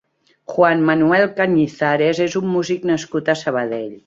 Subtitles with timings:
[0.53, 3.99] Juan Manuel Cañizares és un músic nascut a Sabadell.